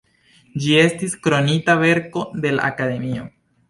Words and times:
Ĝi 0.63 0.73
estis 0.85 1.15
Kronita 1.27 1.79
Verko 1.85 2.27
de 2.43 2.59
la 2.59 2.69
Akademio. 2.75 3.33